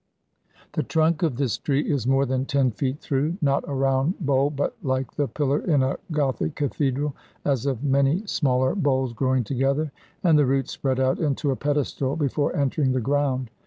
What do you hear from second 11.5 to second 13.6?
a pedestal before entering the ground.